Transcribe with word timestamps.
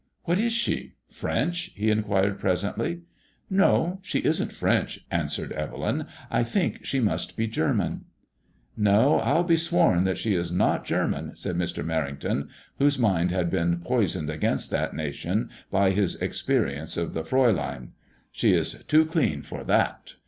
••What 0.23 0.39
is 0.39 0.51
she? 0.51 0.95
French?" 1.05 1.69
he 1.75 1.91
inquired, 1.91 2.39
presently." 2.39 3.01
No, 3.63 3.99
she 4.01 4.17
isn't 4.17 4.51
French," 4.51 5.05
answered 5.11 5.51
Evel3m. 5.51 6.07
I 6.31 6.41
think 6.41 6.83
she 6.83 6.99
must 6.99 7.37
be 7.37 7.45
German."" 7.45 8.05
No, 8.91 9.19
I'll 9.19 9.43
be 9.43 9.55
sworn 9.57 10.03
that 10.05 10.17
she 10.17 10.33
is 10.33 10.51
not 10.51 10.85
German," 10.85 11.35
said 11.35 11.55
Mr. 11.55 11.85
Mer 11.85 12.01
rington, 12.11 12.47
whose 12.79 12.97
mind 12.97 13.29
had 13.29 13.51
been 13.51 13.77
poisoned 13.77 14.31
against 14.31 14.71
that 14.71 14.95
nation 14.95 15.51
by 15.69 15.81
MADBMOISBLLB 15.91 15.91
IXB. 15.91 15.91
43 15.91 16.01
his 16.01 16.15
experience 16.19 16.97
of 16.97 17.13
the 17.13 17.23
Fraulein." 17.23 17.91
She 18.31 18.55
is 18.55 18.83
too 18.85 19.05
clean 19.05 19.43
for 19.43 19.63
that." 19.65 20.15